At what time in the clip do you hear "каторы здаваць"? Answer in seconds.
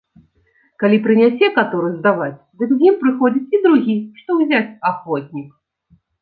1.57-2.37